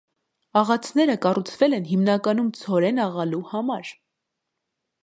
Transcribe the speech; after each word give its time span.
Աղացները 0.61 1.17
կառուցվել 1.25 1.77
են 1.79 1.85
հիմնականում 1.91 2.51
ցորեն 2.63 3.05
աղալու 3.07 3.45
համար։ 3.53 3.95